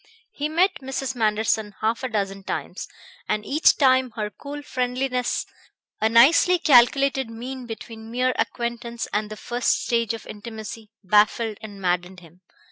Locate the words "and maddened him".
11.61-12.41